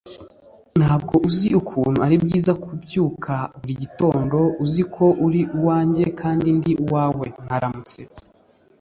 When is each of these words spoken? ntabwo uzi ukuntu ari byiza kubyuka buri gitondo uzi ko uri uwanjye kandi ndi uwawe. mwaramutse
ntabwo 0.79 1.15
uzi 1.27 1.47
ukuntu 1.61 1.97
ari 2.05 2.15
byiza 2.23 2.51
kubyuka 2.63 3.33
buri 3.59 3.73
gitondo 3.83 4.37
uzi 4.63 4.83
ko 4.95 5.05
uri 5.25 5.41
uwanjye 5.57 6.05
kandi 6.19 6.47
ndi 6.57 6.71
uwawe. 6.83 7.27
mwaramutse 7.43 7.99